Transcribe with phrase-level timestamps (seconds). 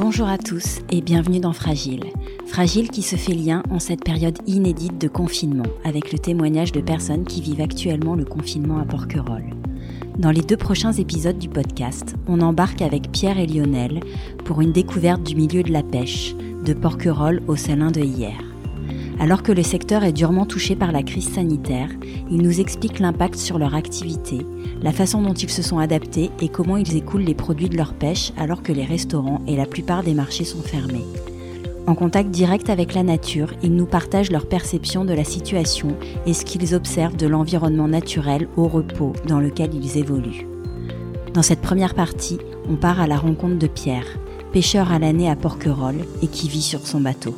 [0.00, 2.04] Bonjour à tous et bienvenue dans Fragile.
[2.46, 6.80] Fragile qui se fait lien en cette période inédite de confinement avec le témoignage de
[6.80, 9.52] personnes qui vivent actuellement le confinement à Porquerolles.
[10.16, 14.00] Dans les deux prochains épisodes du podcast, on embarque avec Pierre et Lionel
[14.46, 18.49] pour une découverte du milieu de la pêche, de Porquerolles au Salin de hier.
[19.20, 21.90] Alors que le secteur est durement touché par la crise sanitaire,
[22.30, 24.38] ils nous expliquent l'impact sur leur activité,
[24.80, 27.92] la façon dont ils se sont adaptés et comment ils écoulent les produits de leur
[27.92, 31.04] pêche alors que les restaurants et la plupart des marchés sont fermés.
[31.86, 35.88] En contact direct avec la nature, ils nous partagent leur perception de la situation
[36.24, 40.46] et ce qu'ils observent de l'environnement naturel au repos dans lequel ils évoluent.
[41.34, 42.38] Dans cette première partie,
[42.70, 44.06] on part à la rencontre de Pierre,
[44.54, 47.34] pêcheur à l'année à Porquerolles et qui vit sur son bateau.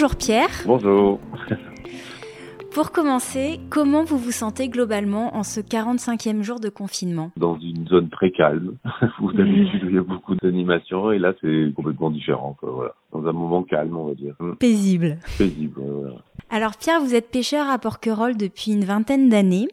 [0.00, 0.62] Bonjour Pierre.
[0.64, 1.18] Bonjour.
[2.72, 7.32] Pour commencer, comment vous vous sentez globalement en ce 45e jour de confinement?
[7.36, 8.76] Dans une zone très calme,
[9.20, 12.56] où d'habitude il y a beaucoup d'animation et là c'est complètement différent.
[12.62, 12.94] voilà.
[13.10, 14.36] Dans un moment calme, on va dire.
[14.60, 15.18] Paisible.
[15.36, 16.14] Paisible, voilà.
[16.50, 19.68] Alors Pierre, vous êtes pêcheur à Porquerolles depuis une vingtaine d'années.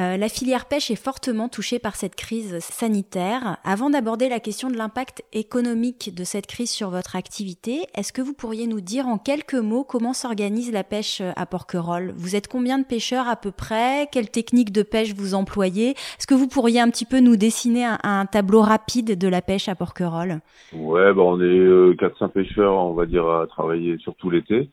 [0.00, 3.58] Euh, la filière pêche est fortement touchée par cette crise sanitaire.
[3.62, 8.20] Avant d'aborder la question de l'impact économique de cette crise sur votre activité, est-ce que
[8.20, 12.12] vous pourriez nous dire en quelques mots comment s'organise la pêche à Porquerolles?
[12.16, 14.08] Vous êtes combien de pêcheurs à peu près?
[14.10, 15.90] Quelles techniques de pêche vous employez?
[15.90, 19.68] Est-ce que vous pourriez un petit peu nous dessiner un, tableau rapide de la pêche
[19.68, 20.40] à Porquerolles?
[20.72, 24.68] Ouais, bah on est euh, 4-5 pêcheurs, on va dire, à travailler surtout l'été.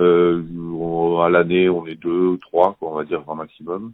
[0.00, 0.42] Euh,
[1.22, 3.92] à l'année, on est deux ou trois, quoi, on va dire, grand maximum.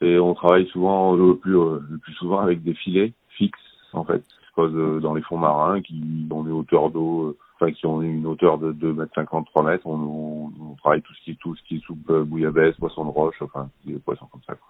[0.00, 3.58] Et on travaille souvent, le plus, euh, le plus souvent avec des filets fixes,
[3.92, 4.22] en fait,
[4.58, 8.26] euh, dans les fonds marins, qui ont des hauteurs d'eau, euh, enfin, qui ont une
[8.26, 9.86] hauteur de 2 mètres 50, 3 mètres.
[9.86, 13.42] On, on, travaille tout ce qui, tout ce qui est soupe bouillabaisse, poisson de roche,
[13.42, 14.68] enfin, des poissons comme ça, quoi.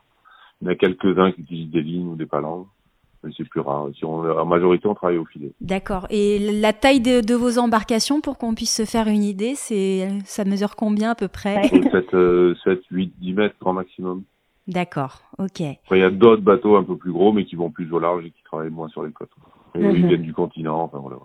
[0.61, 2.80] Il y en a quelques-uns qui utilisent des lignes ou des palanges mais
[3.37, 3.89] c'est plus rare.
[3.97, 5.53] Si on, en majorité, on travaille au filet.
[5.61, 6.07] D'accord.
[6.11, 10.09] Et la taille de, de vos embarcations, pour qu'on puisse se faire une idée, c'est
[10.25, 14.23] ça mesure combien à peu près 7, euh, 7, 8, 10 mètres grand maximum.
[14.67, 15.63] D'accord, ok.
[15.85, 17.99] Après, il y a d'autres bateaux un peu plus gros, mais qui vont plus au
[17.99, 19.31] large et qui travaillent moins sur les côtes.
[19.75, 20.09] Et Ils mhm.
[20.09, 21.17] viennent du continent, enfin voilà.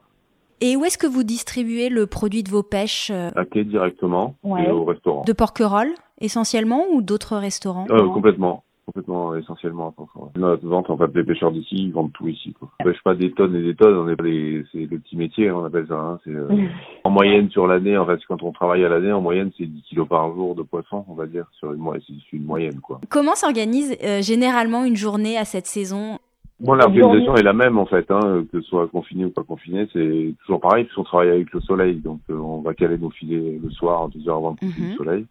[0.61, 4.35] Et où est-ce que vous distribuez le produit de vos pêches euh À quai directement
[4.45, 5.23] et au restaurant.
[5.25, 7.85] De Porquerolles essentiellement ou d'autres restaurants?
[7.89, 9.93] Euh, Complètement complètement essentiellement
[10.35, 12.53] Notre vente, en fait, les pêcheurs d'ici, ils vendent tout ici.
[12.53, 12.69] Quoi.
[12.79, 15.17] On pêche pas des tonnes et des tonnes, on est pas des, c'est le petit
[15.17, 15.99] métier, on appelle ça.
[15.99, 16.19] Hein.
[16.23, 16.47] C'est, euh,
[17.03, 19.81] en moyenne sur l'année, en fait, quand on travaille à l'année, en moyenne, c'est 10
[19.83, 23.01] kilos par jour de poisson, on va dire, sur une, c'est une moyenne, quoi.
[23.09, 26.19] Comment s'organise euh, généralement une journée à cette saison?
[26.59, 29.89] Bon, l'organisation est la même en fait, hein, que ce soit confiné ou pas confiné,
[29.91, 33.59] c'est toujours pareil, puisqu'on travaille avec le soleil, donc euh, on va caler nos filets
[33.61, 35.25] le soir, deux heures avant le coucher du mhm.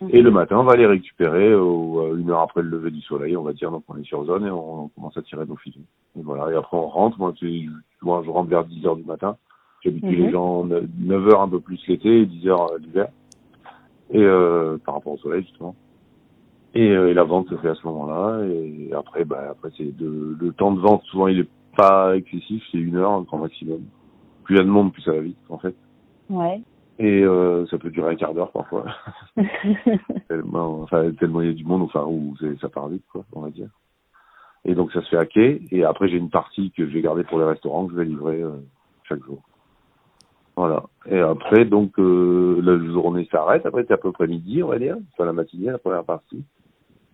[0.10, 3.36] Et le matin, on va les récupérer euh, une heure après le lever du soleil,
[3.36, 3.70] on va dire.
[3.70, 5.80] Donc on est sur zone et on, commence à tirer nos filets.
[6.18, 6.52] Et voilà.
[6.52, 7.18] Et après on rentre.
[7.18, 9.36] Moi, je rentre vers 10 heures du matin.
[9.82, 10.32] J'habitue les mhm.
[10.32, 13.08] gens 9 heures un peu plus l'été et 10 heures l'hiver.
[14.10, 15.74] Et euh, par rapport au soleil justement.
[16.74, 18.44] Et, euh, et, la vente se fait à ce moment-là.
[18.46, 21.02] Et après, bah après c'est de, le temps de vente.
[21.04, 23.80] Souvent il est pas excessif, c'est une heure grand maximum.
[24.44, 25.74] Plus il y a de monde, plus ça va vite en fait.
[26.28, 26.60] Ouais.
[26.98, 28.86] Et euh, ça peut durer un quart d'heure parfois.
[30.28, 33.42] tellement, enfin, tellement il y a du monde, enfin, où ça part vite, quoi, on
[33.42, 33.68] va dire.
[34.66, 35.62] Et donc ça se fait à quai.
[35.70, 38.04] Et après j'ai une partie que je vais garder pour les restaurants que je vais
[38.04, 38.56] livrer euh,
[39.04, 39.40] chaque jour.
[40.56, 40.82] Voilà.
[41.08, 43.64] Et après donc euh, la journée s'arrête.
[43.64, 46.44] Après c'est à peu près midi, on va dire, enfin la matinée, la première partie.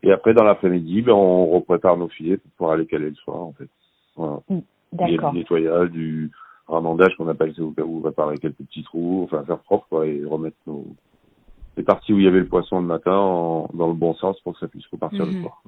[0.03, 3.41] Et après dans l'après-midi, ben on reprépare nos filets pour pouvoir aller caler le soir
[3.43, 3.69] en fait.
[4.17, 4.41] Voilà.
[4.49, 4.59] Mm,
[4.93, 5.09] d'accord.
[5.09, 6.31] Il y a du nettoyage, du
[6.73, 10.25] ramandage qu'on appelle, au cas où réparer quelques petits trous, enfin faire propre quoi, et
[10.25, 10.87] remettre nos
[11.77, 13.13] les parties où il y avait le poisson le matin
[13.73, 15.43] dans le bon sens pour que ça puisse repartir le mhm.
[15.43, 15.63] soir.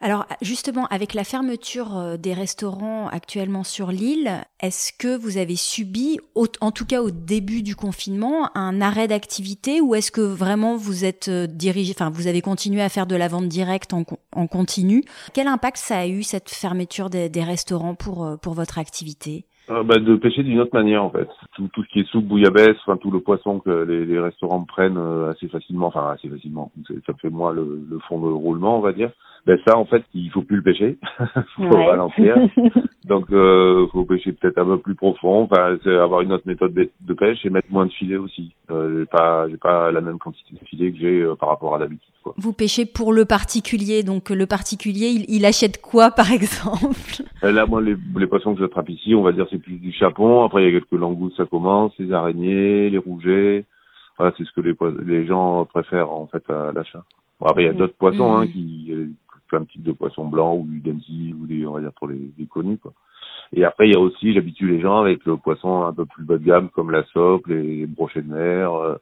[0.00, 5.54] Alors justement, avec la fermeture euh, des restaurants actuellement sur l'île, est-ce que vous avez
[5.54, 6.18] subi,
[6.60, 11.04] en tout cas au début du confinement, un arrêt d'activité ou est-ce que vraiment vous
[11.04, 14.46] êtes euh, dirigé, enfin vous avez continué à faire de la vente directe en, en
[14.48, 15.04] continu?
[15.32, 19.46] Quel impact ça a eu cette fermeture des, des restaurants pour, euh, pour votre activité?
[19.70, 21.28] Euh, bah, de pêcher d'une autre manière en fait.
[21.54, 24.64] Tout, tout ce qui est soupe, bouillabaisse, enfin tout le poisson que les, les restaurants
[24.64, 26.70] prennent euh, assez facilement, enfin assez facilement.
[27.06, 29.10] Ça fait moi le, le fond de roulement, on va dire.
[29.46, 30.96] Ben ça en fait, il faut plus le pêcher,
[31.56, 31.86] faut ouais.
[31.86, 32.36] ralentir.
[33.04, 37.14] Donc euh, faut pêcher peut-être un peu plus profond, enfin avoir une autre méthode de,
[37.14, 38.54] pêche et mettre moins de filets aussi.
[38.70, 41.74] Euh, j'ai pas j'ai pas la même quantité de filets que j'ai euh, par rapport
[41.74, 42.08] à l'habitude.
[42.38, 47.22] Vous pêchez pour le particulier, donc le particulier il, il achète quoi par exemple?
[47.42, 49.92] Euh, Là moi les, les poissons que j'attrape ici, on va dire c'est plus du
[49.92, 50.44] chapon.
[50.44, 53.64] Après il y a quelques langoustes, ça commence, les araignées, les rougets.
[54.18, 54.74] Voilà c'est ce que les
[55.04, 57.04] les gens préfèrent en fait à l'achat.
[57.40, 58.92] Bon, après il y a d'autres poissons hein, qui
[59.48, 62.08] plein de types de poissons blancs ou du denzi ou des, on va dire pour
[62.08, 62.92] les, les connus, quoi.
[63.52, 66.24] Et après, il y a aussi, j'habitue les gens avec le poisson un peu plus
[66.24, 68.96] bas de gamme, comme la socle, les brochets de mer, euh,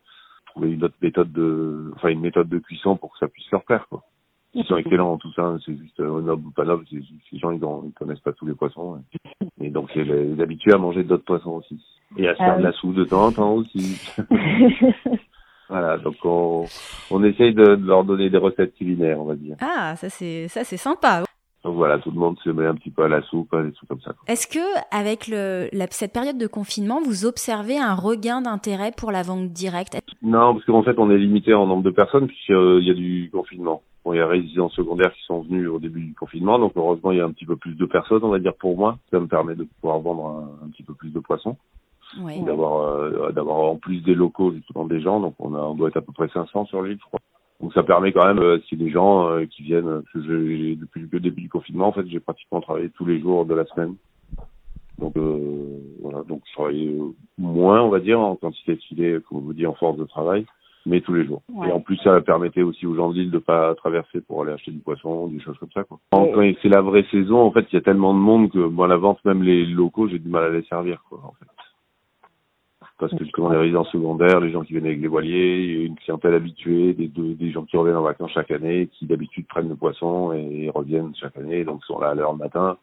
[0.46, 3.64] trouver une autre méthode de, enfin, une méthode de cuisson pour que ça puisse leur
[3.64, 4.02] plaire, quoi.
[4.54, 7.56] Ils sont excellents, tout ça, c'est juste euh, noble ou pas noble, ces gens, ils,
[7.56, 9.02] ils connaissent pas tous les poissons.
[9.60, 11.80] Et donc, c'est les, habitués à manger d'autres poissons aussi.
[12.18, 13.98] Et à se faire ah de la soupe de temps en temps aussi.
[15.70, 16.66] voilà, donc on,
[17.10, 19.56] on essaye de, de, leur donner des recettes culinaires, on va dire.
[19.60, 21.22] Ah, ça c'est, ça c'est sympa.
[21.64, 23.88] Donc voilà, tout le monde se met un petit peu à la soupe, des trucs
[23.88, 24.14] comme ça.
[24.26, 24.58] Est-ce que
[24.90, 29.50] avec le, la, cette période de confinement, vous observez un regain d'intérêt pour la vente
[29.50, 29.98] directe?
[30.22, 32.94] Non, parce qu'en fait, on est limité en nombre de personnes puisqu'il euh, y a
[32.94, 33.82] du confinement.
[34.04, 37.12] Bon, il y a résidents secondaires qui sont venus au début du confinement, donc heureusement,
[37.12, 38.98] il y a un petit peu plus de personnes, on va dire pour moi.
[39.10, 41.56] Ça me permet de pouvoir vendre un, petit peu plus de poissons.
[42.20, 42.42] Oui.
[42.42, 45.88] D'avoir euh, d'avoir en plus des locaux justement des gens, donc on, a, on doit
[45.88, 47.20] être à peu près 500 sur l'île, je crois.
[47.62, 51.08] Donc ça permet quand même, euh, si des gens euh, qui viennent, parce que depuis
[51.10, 53.94] le début du confinement, en fait, j'ai pratiquement travaillé tous les jours de la semaine.
[54.98, 56.96] Donc euh, voilà, donc je travaillais
[57.38, 60.44] moins, on va dire, en quantité de filets, comme vous dit, en force de travail,
[60.86, 61.42] mais tous les jours.
[61.66, 64.52] Et en plus, ça permettait aussi aux gens de l'île de pas traverser pour aller
[64.52, 65.84] acheter du poisson, des choses comme ça.
[65.84, 65.98] Quoi.
[66.10, 66.28] Quand
[66.62, 68.96] c'est la vraie saison, en fait, il y a tellement de monde que, bon, la
[68.96, 71.46] vente, même les locaux, j'ai du mal à les servir, quoi, en fait
[73.02, 76.34] parce que justement les résidents secondaires, les gens qui viennent avec les voiliers, une clientèle
[76.34, 80.32] habituée, des, des gens qui reviennent en vacances chaque année, qui d'habitude prennent le poisson
[80.32, 82.76] et reviennent chaque année, donc sont là à l'heure le matin.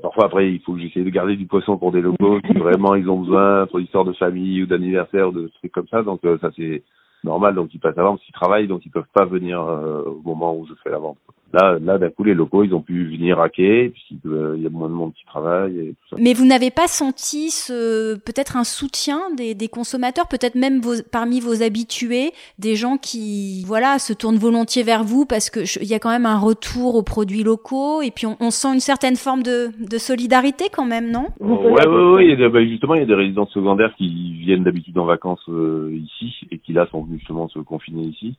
[0.00, 2.94] parfois après il faut que j'essaie de garder du poisson pour des locaux qui vraiment
[2.94, 6.24] ils ont besoin pour l'histoire de famille ou d'anniversaire ou de trucs comme ça, donc
[6.24, 6.82] euh, ça c'est
[7.24, 10.22] normal, donc ils passent à vente, ils travaillent, donc ils peuvent pas venir euh, au
[10.22, 11.18] moment où je fais la vente.
[11.52, 14.70] Là, là d'un coup, les locaux, ils ont pu venir hacker, puisqu'il euh, y a
[14.70, 16.16] moins de monde qui travaille et tout ça.
[16.18, 20.94] Mais vous n'avez pas senti ce, peut-être un soutien des, des consommateurs, peut-être même vos,
[21.10, 25.88] parmi vos habitués, des gens qui, voilà, se tournent volontiers vers vous parce que il
[25.88, 28.80] y a quand même un retour aux produits locaux et puis on, on sent une
[28.80, 31.26] certaine forme de, de solidarité quand même, non?
[31.40, 32.48] Oui, Ouais, ouais, ouais.
[32.48, 36.34] Bah, justement, il y a des résidences secondaires qui viennent d'habitude en vacances euh, ici
[36.50, 38.36] et qui là sont venus justement se confiner ici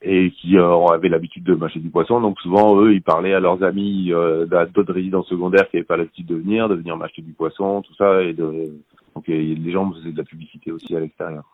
[0.00, 2.20] et qui euh, avaient l'habitude de mâcher du poisson.
[2.20, 5.96] Donc souvent, eux, ils parlaient à leurs amis euh, d'autres résidents secondaires qui n'avaient pas
[5.96, 8.22] l'habitude de venir, de venir m'acheter du poisson, tout ça.
[8.22, 8.64] Et de...
[9.14, 11.44] Donc les gens faisaient de la publicité aussi à l'extérieur.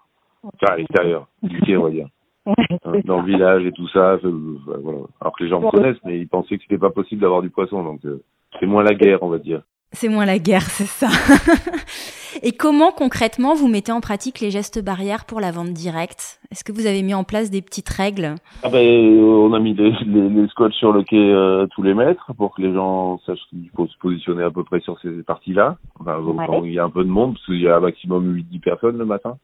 [0.45, 2.09] Enfin, à l'extérieur, du quai, on va dire.
[3.05, 4.19] Dans le village et tout ça.
[4.23, 4.99] Voilà.
[5.21, 7.51] Alors que les gens me connaissent, mais ils pensaient que c'était pas possible d'avoir du
[7.51, 7.83] poisson.
[7.83, 8.23] Donc euh,
[8.61, 9.63] c'est moins la guerre, on va dire.
[9.95, 11.09] C'est moins la guerre, c'est ça.
[12.43, 16.41] Et comment concrètement vous mettez en pratique les gestes barrières pour la vente directe?
[16.51, 18.35] Est-ce que vous avez mis en place des petites règles?
[18.65, 18.85] Ah ben,
[19.23, 22.55] On a mis des, les, les scotch sur le quai euh, tous les mètres pour
[22.55, 25.79] que les gens sachent qu'il faut se positionner à peu près sur ces parties-là.
[26.01, 26.19] Enfin,
[26.65, 28.99] il y a un peu de monde, parce qu'il y a un maximum 8-10 personnes
[28.99, 29.39] le matin.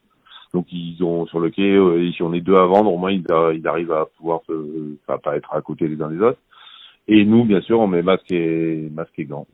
[0.53, 2.99] Donc ils ont sur le quai, euh, et si on est deux à vendre, au
[2.99, 3.25] moins ils,
[3.55, 6.41] ils arrivent à pouvoir se, pas être à côté les uns des autres.
[7.07, 9.47] Et nous, bien sûr, on met masque et, masque et gants.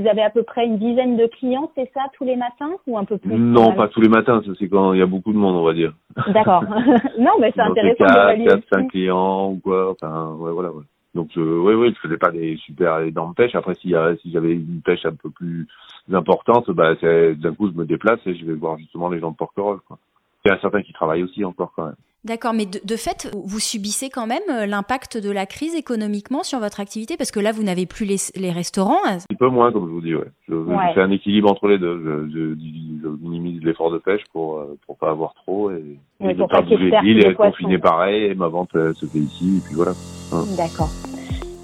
[0.00, 2.96] Vous avez à peu près une dizaine de clients, c'est ça, tous les matins ou
[2.96, 5.36] un peu plus Non, pas tous les matins, c'est quand il y a beaucoup de
[5.36, 5.92] monde, on va dire.
[6.28, 6.64] D'accord.
[7.18, 8.04] non, mais c'est intéressant.
[8.04, 10.84] 4, 4, 5 clients ou quoi, enfin, ouais, voilà, ouais.
[11.14, 13.54] Donc, euh, oui, oui, je faisais pas des super énormes pêches.
[13.54, 15.66] Après, a, si j'avais une pêche un peu plus
[16.12, 19.36] importante, bah, d'un coup, je me déplace et je vais voir justement les gens de
[19.36, 19.98] Porquerolles, quoi.
[20.44, 21.96] Il y a certains qui travaillent aussi encore quand même.
[22.22, 26.58] D'accord, mais de, fait, vous subissez quand même euh, l'impact de la crise économiquement sur
[26.58, 27.16] votre activité?
[27.16, 29.00] Parce que là, vous n'avez plus les, les, restaurants.
[29.06, 30.30] Un peu moins, comme je vous dis, ouais.
[30.46, 30.54] Je,
[30.94, 31.98] fais un équilibre entre les deux.
[32.30, 36.46] Je, je, minimise l'effort de pêche pour euh, pour pas avoir trop et, et ne
[36.46, 38.24] pas l'île et confiner pareil.
[38.24, 39.92] Et ma vente se fait ici et puis voilà.
[40.32, 40.44] Hein.
[40.58, 40.90] D'accord.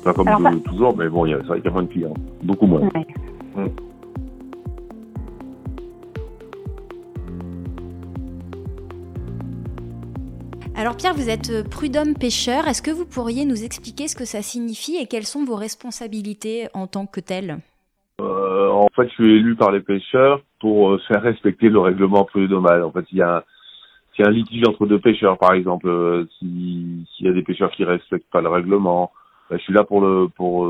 [0.05, 2.81] Pas comme toujours, mais bon, c'est vrai qu'il y a moins de clients, beaucoup moins.
[2.81, 3.07] Ouais.
[3.57, 3.71] Hum.
[10.79, 12.69] Alors Pierre, vous êtes euh, prud'homme pêcheur.
[12.69, 16.69] Est-ce que vous pourriez nous expliquer ce que ça signifie et quelles sont vos responsabilités
[16.75, 17.61] en tant que tel
[18.21, 22.27] euh, En fait, je suis élu par les pêcheurs pour euh, faire respecter le règlement
[22.27, 22.85] prud'homal.
[22.85, 23.43] En fait, il y a
[24.19, 28.43] un, litige entre deux pêcheurs, par exemple, s'il y a des pêcheurs qui respectent pas
[28.43, 29.13] le règlement,
[29.49, 30.67] ben, je suis là pour le pour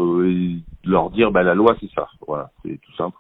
[0.84, 2.08] leur dire ben la loi c'est ça.
[2.26, 3.16] Voilà, c'est tout simple.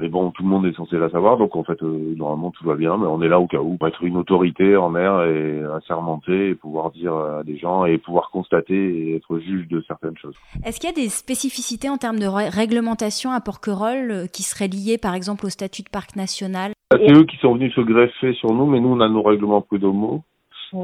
[0.00, 2.64] Mais bon, tout le monde est censé la savoir, donc en fait, euh, normalement tout
[2.64, 5.22] va bien, mais on est là au cas où, pour être une autorité en mer
[5.22, 9.82] et assermenter et pouvoir dire à des gens et pouvoir constater et être juge de
[9.88, 10.36] certaines choses.
[10.64, 14.68] Est-ce qu'il y a des spécificités en termes de réglementation à Porquerolles euh, qui seraient
[14.68, 16.72] liées par exemple au statut de parc national?
[16.92, 19.60] C'est eux qui sont venus se greffer sur nous, mais nous on a nos règlements
[19.60, 20.22] prud'homaux.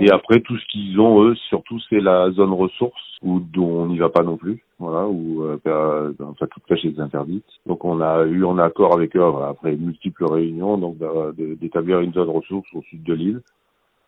[0.00, 3.86] Et après, tout ce qu'ils ont, eux, surtout, c'est la zone ressource, où dont on
[3.86, 7.44] n'y va pas non plus, voilà, où euh, bah, enfin, toute pêche est interdite.
[7.66, 10.96] Donc on a eu un accord avec eux, après multiples réunions, donc
[11.36, 13.40] d'établir une zone ressource au sud de l'île,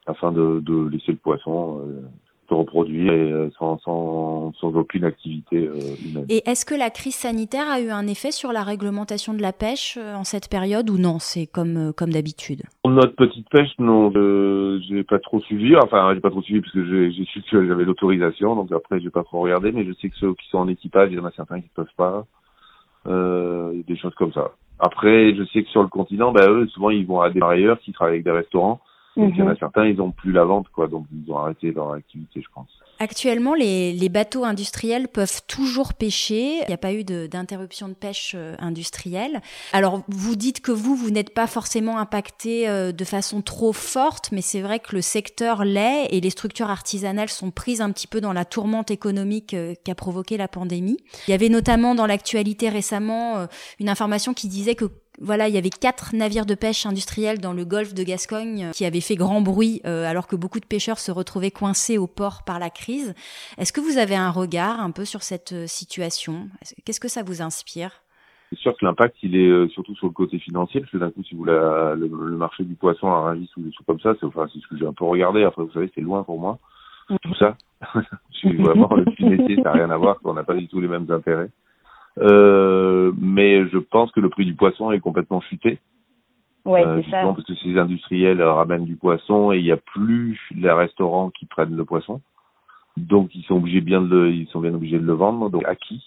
[0.07, 2.03] afin de, de, laisser le poisson euh,
[2.49, 6.27] se reproduire et, euh, sans, sans, sans, aucune activité euh, humaine.
[6.29, 9.53] Et est-ce que la crise sanitaire a eu un effet sur la réglementation de la
[9.53, 12.63] pêche en cette période ou non C'est comme comme d'habitude?
[12.83, 15.77] Pour notre petite pêche, non, euh, j'ai pas trop suivi.
[15.77, 19.11] Enfin, j'ai pas trop suivi parce que j'ai su que j'avais l'autorisation, donc après j'ai
[19.11, 19.73] pas trop regardé.
[19.73, 21.69] Mais je sais que ceux qui sont en équipage, il y en a certains qui
[21.75, 22.25] peuvent pas.
[23.09, 24.51] Euh, des choses comme ça.
[24.81, 27.79] Après, je sais que sur le continent, ben, eux, souvent, ils vont à des marieurs
[27.79, 28.81] qui travaillent avec des restaurants.
[29.17, 29.57] Donc, il y en a mhm.
[29.59, 30.89] certains, ils ont plus la vente, quoi.
[30.89, 32.69] Donc, ils ont arrêté leur activité, je pense.
[32.99, 36.61] Actuellement, les, les bateaux industriels peuvent toujours pêcher.
[36.63, 39.43] Il n'y a pas eu d'interruption de, pêche euh, industrielle.
[39.75, 44.33] Alors, vous dites que vous, vous n'êtes pas forcément impacté euh, de façon trop forte,
[44.33, 48.07] mais c'est vrai que le secteur l'est et les structures artisanales sont prises un petit
[48.07, 50.97] peu dans la tourmente économique euh, qu'a provoqué la pandémie.
[51.29, 53.47] Il y avait notamment dans l'actualité récemment
[53.79, 54.87] une information qui disait que
[55.21, 58.71] voilà, il y avait quatre navires de pêche industriels dans le golfe de Gascogne euh,
[58.73, 62.07] qui avaient fait grand bruit euh, alors que beaucoup de pêcheurs se retrouvaient coincés au
[62.07, 63.15] port par la crise.
[63.59, 66.49] Est-ce que vous avez un regard un peu sur cette euh, situation?
[66.85, 67.91] Qu'est-ce que ça vous inspire?
[68.51, 71.25] C'est sûr que l'impact, il est surtout sur le côté financier, parce que d'un coup,
[71.25, 74.27] si vous la, le, marché du poisson à Rungis ou des trucs comme ça, c'est
[74.27, 75.43] enfin, ce que j'ai un peu regardé.
[75.43, 76.61] Après, vous savez, c'est loin pour moi,
[77.09, 77.57] tout ça.
[77.95, 80.69] je suis vraiment le petit métier, ça n'a rien à voir, on n'a pas du
[80.69, 81.51] tout les mêmes intérêts.
[82.19, 85.79] Euh, mais je pense que le prix du poisson est complètement chuté.
[86.65, 87.23] Ouais, euh, c'est ça.
[87.23, 91.47] Parce que ces industriels ramènent du poisson et il n'y a plus les restaurants qui
[91.47, 92.21] prennent le poisson.
[92.97, 95.51] Donc ils sont obligés bien de le, ils sont bien obligés de le vendre.
[95.51, 96.03] Donc à qui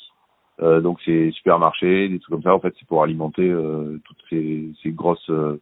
[0.61, 2.53] euh, Donc c'est supermarchés, des trucs comme ça.
[2.53, 5.61] En fait, c'est pour alimenter euh, toutes ces, ces grosses euh,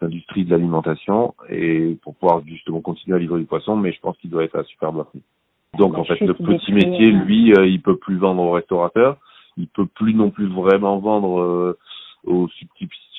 [0.00, 3.76] industries de l'alimentation et pour pouvoir justement continuer à livrer du poisson.
[3.76, 5.22] Mais je pense qu'il doit être à super bas prix.
[5.76, 9.18] Donc en fait, le petit métier, lui, il peut plus vendre aux restaurateurs
[9.56, 11.78] il peut plus non plus vraiment vendre euh,
[12.24, 12.48] aux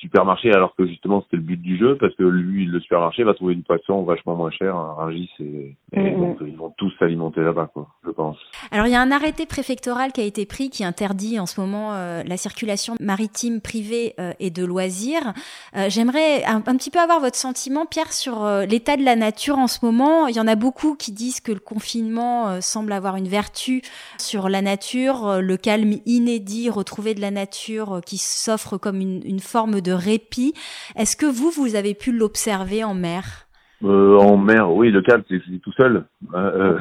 [0.04, 3.32] supermarché alors que justement c'était le but du jeu parce que lui le supermarché va
[3.32, 6.18] trouver du poisson vachement moins cher à Rungis et, mm-hmm.
[6.18, 8.36] donc ils vont tous s'alimenter là-bas quoi je pense.
[8.70, 11.58] Alors il y a un arrêté préfectoral qui a été pris qui interdit en ce
[11.58, 15.32] moment euh, la circulation maritime privée euh, et de loisirs.
[15.74, 19.68] Euh, j'aimerais un, petit peu avoir votre sentiment Pierre sur l'état de la nature en
[19.68, 20.26] ce moment.
[20.26, 23.82] Il y en a beaucoup qui disent que le confinement semble avoir une vertu
[24.18, 29.40] sur la nature, le calme inédit retrouvé de la nature qui s'offre comme une, une
[29.40, 30.54] forme de répit.
[30.96, 33.46] Est-ce que vous, vous avez pu l'observer en mer?
[33.82, 36.04] Euh, En mer, oui, le calme, c'est tout seul.
[36.34, 36.78] Euh,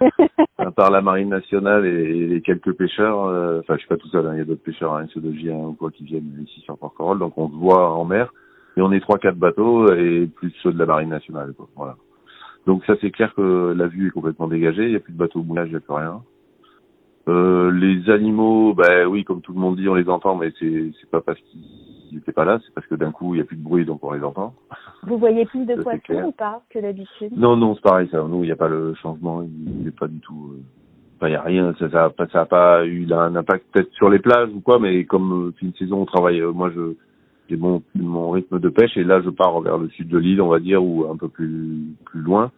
[0.00, 0.08] euh
[0.58, 4.08] à part la marine nationale et, les quelques pêcheurs, euh, enfin, je suis pas tout
[4.08, 6.42] seul, hein, il y a d'autres pêcheurs, hein, ceux de Gien ou quoi, qui viennent
[6.42, 8.32] ici sur Port-Corolle, donc on se voit en mer,
[8.76, 11.96] et on est trois, quatre bateaux, et plus ceux de la marine nationale, quoi, voilà.
[12.66, 15.18] Donc ça, c'est clair que la vue est complètement dégagée, il n'y a plus de
[15.18, 16.22] bateaux au moulage, il n'y a plus rien.
[17.28, 20.92] Euh, les animaux, ben oui, comme tout le monde dit, on les entend, mais c'est
[21.00, 21.62] c'est pas parce qu'ils
[22.14, 24.02] n'étaient pas là, c'est parce que d'un coup il y a plus de bruit, donc
[24.02, 24.54] on les entend.
[25.02, 27.32] Vous voyez plus de poissons ou pas que d'habitude?
[27.36, 28.08] Non, non, c'est pareil.
[28.10, 30.52] Ça, nous, il n'y a pas le changement, il n'est pas du tout.
[30.52, 30.60] Euh...
[31.16, 31.74] Enfin, il n'y a rien.
[31.78, 35.04] Ça, ça, ça a pas eu un impact peut-être sur les plages ou quoi, mais
[35.04, 36.40] comme c'est euh, une saison, on travaille.
[36.40, 36.94] Euh, moi, je
[37.48, 40.42] j'ai mon mon rythme de pêche et là, je pars vers le sud de l'île,
[40.42, 42.50] on va dire, ou un peu plus plus loin.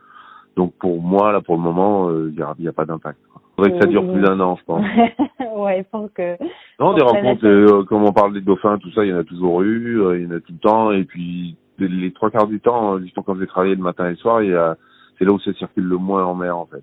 [0.56, 3.20] Donc pour moi, là, pour le moment, il n'y a, a, pas d'impact
[3.60, 4.84] faudrait que ça dure plus d'un an, je pense.
[5.56, 6.36] ouais, pour que.
[6.80, 9.24] Non, des rencontres, euh, comme on parle des dauphins, tout ça, il y en a
[9.24, 12.46] toujours eu, euh, il y en a tout le temps, et puis les trois quarts
[12.46, 14.76] du temps, euh, justement quand j'ai travaillé le matin et le soir, il y a,
[15.18, 16.82] c'est là où ça circule le moins en mer, en fait.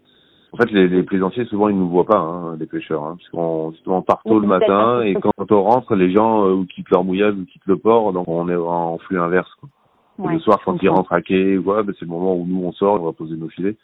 [0.54, 3.72] En fait, les, les plaisanciers, souvent, ils nous voient pas, hein, les pêcheurs, hein, puisqu'on
[3.72, 7.04] justement, on part tôt le matin, et quand on rentre, les gens ou quittent leur
[7.04, 9.52] mouillage ou quittent le port, donc on est en flux inverse.
[9.60, 10.32] Quoi.
[10.32, 12.72] le soir, quand ils rentrent à quai, ouais, ben, c'est le moment où nous on
[12.72, 13.78] sort, on va poser nos filets.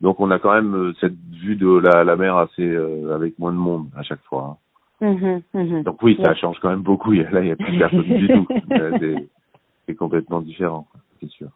[0.00, 3.38] Donc on a quand même euh, cette vue de la, la mer assez euh, avec
[3.38, 4.52] moins de monde à chaque fois.
[4.52, 4.56] Hein.
[5.00, 5.82] Mhm, mhm.
[5.82, 7.12] Donc oui, ça change quand même beaucoup.
[7.12, 8.46] Là, il n'y a plus personne du tout.
[9.86, 10.86] C'est complètement différent,
[11.20, 11.48] c'est sûr.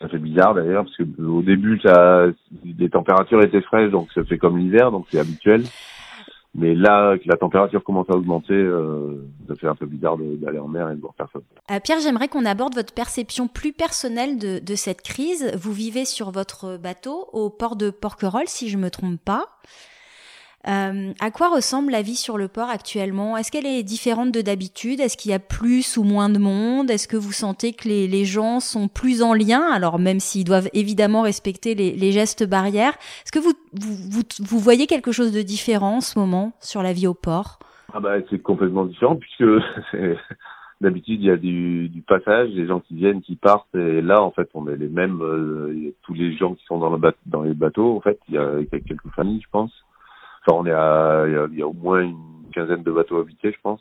[0.00, 2.24] Ça fait bizarre d'ailleurs parce que au début, ça,
[2.64, 5.64] les températures étaient fraîches, donc ça fait comme l'hiver, donc c'est habituel.
[6.54, 10.58] Mais là, que la température commence à augmenter, euh, ça fait un peu bizarre d'aller
[10.58, 11.42] en mer et de voir personne.
[11.70, 15.54] Euh, Pierre, j'aimerais qu'on aborde votre perception plus personnelle de, de, cette crise.
[15.54, 19.48] Vous vivez sur votre bateau au port de Porquerolles, si je me trompe pas.
[20.68, 23.36] Euh, à quoi ressemble la vie sur le port actuellement?
[23.38, 25.00] Est-ce qu'elle est différente de d'habitude?
[25.00, 26.90] Est-ce qu'il y a plus ou moins de monde?
[26.90, 29.62] Est-ce que vous sentez que les, gens sont plus en lien?
[29.72, 32.92] Alors même s'ils doivent évidemment respecter les, les gestes barrières,
[33.24, 36.92] est-ce que vous, vous, vous, voyez quelque chose de différent en ce moment sur la
[36.92, 37.58] vie au port?
[37.94, 39.44] Ah bah, C'est complètement différent puisque
[40.82, 44.22] d'habitude il y a du, du, passage, des gens qui viennent, qui partent et là
[44.22, 47.42] en fait on est les mêmes, euh, tous les gens qui sont dans, le dans
[47.42, 49.72] les bateaux en fait, il y a quelques familles je pense
[50.46, 52.16] Enfin, on est à, il y, a, au moins une
[52.52, 53.80] quinzaine de bateaux habités, je pense.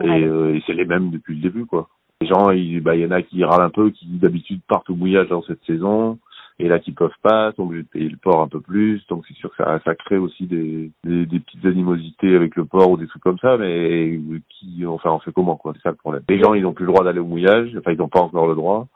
[0.00, 1.88] Euh, et, c'est les mêmes depuis le début, quoi.
[2.20, 4.94] Les gens, il bah, y en a qui râlent un peu, qui d'habitude partent au
[4.94, 6.18] mouillage dans cette saison.
[6.58, 9.24] et là qui peuvent pas, sont obligés de payer le port un peu plus, donc
[9.28, 12.90] c'est sûr que ça, ça crée aussi des, des, des, petites animosités avec le port
[12.90, 14.18] ou des trucs comme ça, mais
[14.48, 15.74] qui, enfin, on fait comment quoi?
[15.76, 16.22] C'est ça le problème.
[16.30, 18.48] Les gens, ils n'ont plus le droit d'aller au mouillage, enfin, ils n'ont pas encore
[18.48, 18.88] le droit.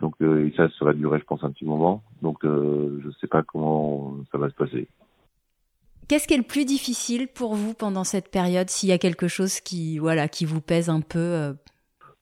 [0.00, 2.02] Donc euh, et ça, ça va durer, je pense, un petit moment.
[2.22, 4.88] Donc euh, je sais pas comment ça va se passer.
[6.08, 9.28] Qu'est-ce qui est le plus difficile pour vous pendant cette période, s'il y a quelque
[9.28, 11.52] chose qui, voilà, qui vous pèse un peu euh?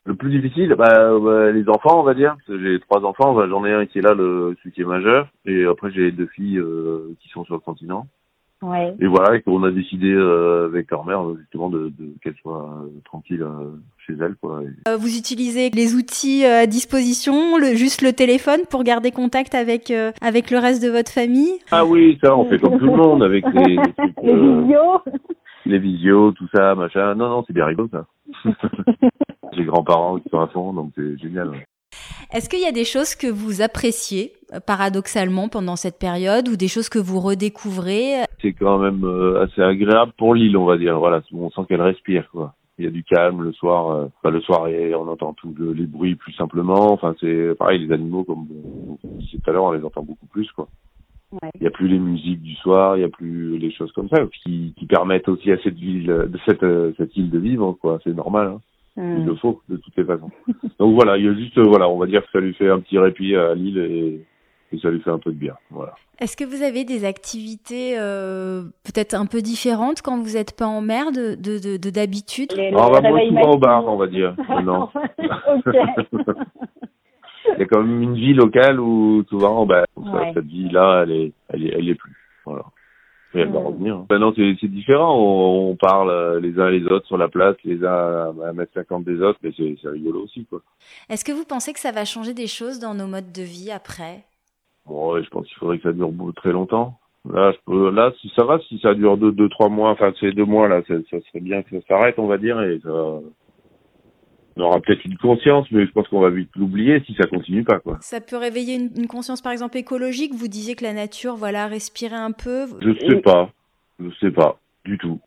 [0.05, 1.13] Le plus difficile, bah,
[1.53, 2.37] les enfants, on va dire.
[2.49, 3.35] J'ai trois enfants.
[3.35, 6.11] Bah, J'en ai un qui est là, le, celui qui est majeur, et après j'ai
[6.11, 8.09] deux filles euh, qui sont sur le continent.
[8.63, 8.95] Ouais.
[9.01, 12.63] Et voilà, et qu'on a décidé euh, avec leur mère justement de, de qu'elle soit
[12.63, 13.73] euh, tranquille euh,
[14.07, 14.37] chez elle.
[14.41, 14.63] Quoi.
[14.89, 19.93] Euh, vous utilisez les outils à disposition, le, juste le téléphone pour garder contact avec
[20.21, 21.59] avec le reste de votre famille?
[21.73, 23.79] Ah oui, ça on fait comme tout le monde avec les, les,
[24.23, 25.01] les visios.
[25.67, 27.15] Les visios, tout ça, machin.
[27.15, 28.07] Non, non, c'est bien rigolo ça.
[29.53, 31.51] J'ai grands-parents qui sont à fond, donc c'est génial.
[32.35, 36.57] Est-ce qu'il y a des choses que vous appréciez euh, paradoxalement pendant cette période ou
[36.57, 40.79] des choses que vous redécouvrez C'est quand même euh, assez agréable pour l'île, on va
[40.79, 40.99] dire.
[40.99, 42.55] Voilà, on sent qu'elle respire, quoi.
[42.79, 43.91] Il y a du calme le soir.
[43.91, 46.91] Euh, enfin, le soir, on entend tous les bruits plus simplement.
[46.93, 48.47] Enfin, c'est pareil, les animaux, comme
[49.05, 50.69] on disait tout à l'heure, on les entend beaucoup plus, quoi.
[51.33, 51.51] Ouais.
[51.57, 54.09] Il n'y a plus les musiques du soir, il n'y a plus les choses comme
[54.09, 56.65] ça qui, qui permettent aussi à cette ville, de cette,
[56.97, 58.01] cette île de vivre, quoi.
[58.05, 58.47] C'est normal.
[58.47, 58.61] Hein.
[58.97, 59.17] Hmm.
[59.21, 60.31] Il le faut de toutes les façons.
[60.79, 62.81] Donc voilà, il y a juste voilà, on va dire que ça lui fait un
[62.81, 64.25] petit répit à Lille et,
[64.75, 65.55] et ça lui fait un peu de bien.
[65.71, 65.95] Voilà.
[66.21, 70.67] Est-ce que vous avez des activités euh, peut-être un peu différentes quand vous n'êtes pas
[70.67, 72.53] en mer de de de d'habitude?
[72.59, 74.37] On va moins souvent au bar, on va dire.
[74.63, 74.89] Non.
[77.55, 80.31] Il y a quand même une vie locale où souvent, ben, Ouais.
[80.35, 82.17] cette vie-là, elle est, elle est, elle est plus.
[82.47, 82.65] Voilà.
[83.35, 83.97] Et elle va revenir.
[83.97, 84.07] hein.
[84.11, 85.17] Maintenant, c'est, différent.
[85.17, 88.53] On, on parle euh, les uns les autres sur la place, les uns à, à
[88.53, 90.61] mètre cinquante des autres, mais c'est, rigolo aussi, quoi.
[91.09, 93.71] Est-ce que vous pensez que ça va changer des choses dans nos modes de vie
[93.71, 94.25] après?
[94.87, 96.99] Bon, ouais, je pense qu'il faudrait que ça dure très longtemps.
[97.31, 100.13] Là, je peux, là, si ça va, si ça dure deux, deux, trois mois, enfin,
[100.19, 102.81] c'est deux mois, là, ça, ça serait bien que ça s'arrête, on va dire, et
[102.83, 102.91] ça,
[104.57, 107.65] on aura peut-être une conscience, mais je pense qu'on va vite l'oublier si ça continue
[107.65, 107.99] pas, quoi.
[108.01, 110.35] Ça peut réveiller une, une conscience par exemple écologique?
[110.35, 112.67] Vous disiez que la nature, voilà, respirait un peu.
[112.81, 113.51] Je sais pas.
[113.99, 114.59] Je sais pas.
[114.85, 115.21] Du tout.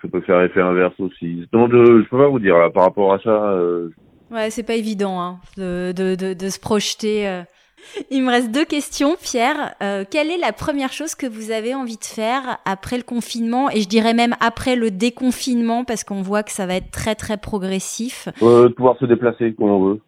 [0.00, 1.46] Ça peut faire effet inverse aussi.
[1.52, 3.90] Donc, je, je peux pas vous dire, là, par rapport à ça, euh,
[4.30, 7.28] Ouais, c'est pas évident hein, de, de, de, de se projeter.
[7.28, 7.42] euh.
[8.10, 9.74] Il me reste deux questions, Pierre.
[9.82, 13.70] Euh, quelle est la première chose que vous avez envie de faire après le confinement
[13.70, 17.14] et je dirais même après le déconfinement parce qu'on voit que ça va être très
[17.14, 18.28] très progressif?
[18.42, 20.00] euh, pouvoir se déplacer comme on veut,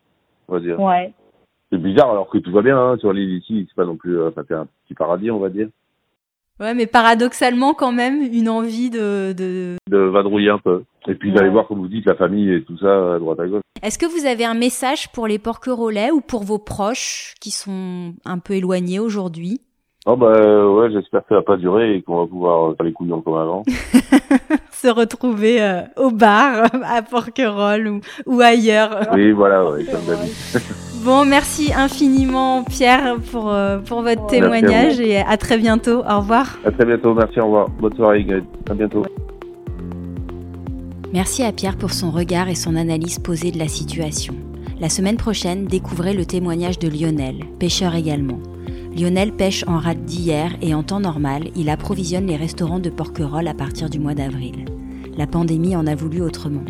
[0.49, 0.81] on va dire.
[0.81, 1.13] Ouais.
[1.71, 4.19] C'est bizarre alors que tout va bien, hein, sur l'île ici, c'est pas non plus,
[4.19, 5.69] euh, un petit paradis, on va dire.
[6.61, 9.33] Ouais, mais paradoxalement quand même une envie de.
[9.33, 9.77] de...
[9.91, 10.83] De vadrouiller un peu.
[11.09, 11.37] Et puis Ouais.
[11.37, 13.63] d'aller voir, comme vous dites, la famille et tout ça, à droite à gauche.
[13.83, 18.15] Est-ce que vous avez un message pour les porquerolais ou pour vos proches qui sont
[18.25, 19.61] un peu éloignés aujourd'hui?
[20.05, 22.85] Oh bah euh, ouais, j'espère que ça va pas durer et qu'on va pouvoir faire
[22.87, 23.63] les couillons comme avant.
[24.73, 29.09] Se retrouver euh, au bar à Porquerolles ou, ou ailleurs.
[29.13, 30.61] Oui, voilà, ouais, comme d'habitude.
[31.05, 36.05] Bon, merci infiniment Pierre pour, euh, pour votre Merci à témoignage et à très bientôt.
[36.09, 36.59] Au revoir.
[36.65, 37.69] À très bientôt, merci, au revoir.
[37.81, 38.45] Bonne soirée, Ingrid.
[38.71, 39.03] À bientôt.
[41.13, 44.35] Merci à Pierre pour son regard et son analyse posée de la situation.
[44.81, 48.39] La semaine prochaine, découvrez le témoignage de Lionel, pêcheur également.
[48.97, 53.49] Lionel pêche en rade d'hier et en temps normal, il approvisionne les restaurants de Porquerolles
[53.49, 54.67] à partir du mois d'avril.
[55.19, 56.65] La pandémie en a voulu autrement.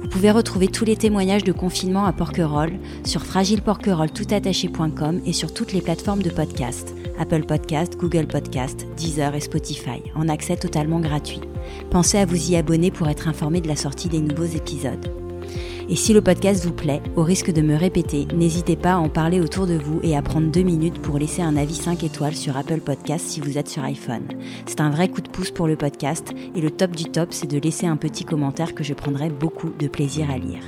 [0.00, 5.72] Vous pouvez retrouver tous les témoignages de confinement à Porquerolles sur fragileporquerolles.toutattaché.com et sur toutes
[5.72, 11.40] les plateformes de podcast, Apple Podcast, Google Podcast, Deezer et Spotify, en accès totalement gratuit.
[11.90, 15.29] Pensez à vous y abonner pour être informé de la sortie des nouveaux épisodes.
[15.90, 19.08] Et si le podcast vous plaît, au risque de me répéter, n'hésitez pas à en
[19.08, 22.36] parler autour de vous et à prendre deux minutes pour laisser un avis 5 étoiles
[22.36, 24.28] sur Apple Podcast si vous êtes sur iPhone.
[24.66, 27.50] C'est un vrai coup de pouce pour le podcast et le top du top, c'est
[27.50, 30.62] de laisser un petit commentaire que je prendrai beaucoup de plaisir à lire.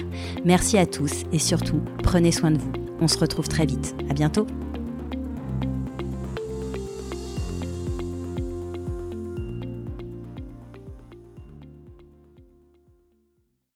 [0.44, 2.72] Merci à tous et surtout, prenez soin de vous.
[3.00, 3.94] On se retrouve très vite.
[4.11, 4.48] À bientôt!